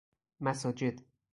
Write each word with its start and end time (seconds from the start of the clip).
مساجد 0.41 1.05